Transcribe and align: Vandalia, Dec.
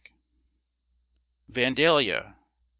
Vandalia, 1.47 2.21
Dec. 2.25 2.35